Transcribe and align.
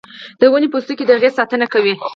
د 0.39 0.41
ونې 0.51 0.67
پوستکی 0.73 1.03
د 1.05 1.11
هغې 1.17 1.29
ساتنه 1.37 1.65
کوي 1.73 1.93